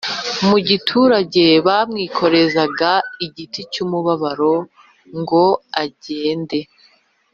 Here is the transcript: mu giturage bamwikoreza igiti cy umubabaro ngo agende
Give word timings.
mu 0.47 0.57
giturage 0.69 1.45
bamwikoreza 1.65 2.61
igiti 3.25 3.61
cy 3.71 3.79
umubabaro 3.85 4.53
ngo 5.19 5.43
agende 5.83 6.59